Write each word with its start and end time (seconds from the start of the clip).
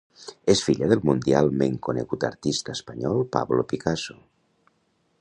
És 0.53 0.63
filla 0.67 0.87
del 0.93 1.03
mundialment 1.09 1.77
conegut 1.89 2.27
artista 2.31 2.75
espanyol 2.79 3.23
Pablo 3.39 3.71
Picasso. 3.75 4.21